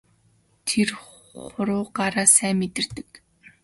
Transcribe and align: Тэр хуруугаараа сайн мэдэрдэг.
Тэр 0.67 0.89
хуруугаараа 1.51 2.27
сайн 2.35 2.55
мэдэрдэг. 2.59 3.09